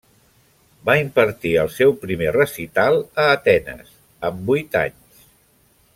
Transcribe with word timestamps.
Va 0.89 0.95
impartir 1.01 1.51
el 1.63 1.69
seu 1.75 1.93
primer 2.07 2.33
recital 2.37 2.99
a 3.25 3.27
Atenes 3.35 3.95
amb 4.31 4.43
vuit 4.49 4.83
anys. 4.85 5.25